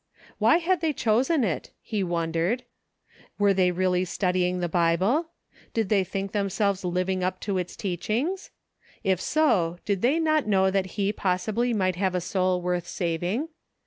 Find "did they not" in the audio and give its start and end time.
9.85-10.47